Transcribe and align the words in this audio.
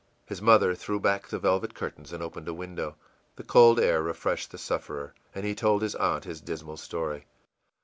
His 0.25 0.41
mother 0.41 0.73
threw 0.73 0.99
back 0.99 1.27
the 1.27 1.37
velvet 1.37 1.75
curtains 1.75 2.11
and 2.11 2.23
opened 2.23 2.47
a 2.47 2.55
window. 2.55 2.95
The 3.35 3.43
cold 3.43 3.79
air 3.79 4.01
refreshed 4.01 4.49
the 4.49 4.57
sufferer, 4.57 5.13
and 5.35 5.45
he 5.45 5.53
told 5.53 5.83
his 5.83 5.93
aunt 5.93 6.23
his 6.23 6.41
dismal 6.41 6.77
story. 6.77 7.27